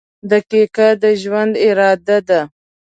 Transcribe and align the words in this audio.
•دقیقه 0.31 0.87
د 1.01 1.03
ژوند 1.21 1.53
اراده 1.67 2.17
ده. 2.29 2.41